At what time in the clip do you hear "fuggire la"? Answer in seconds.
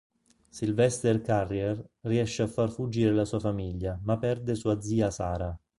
2.71-3.23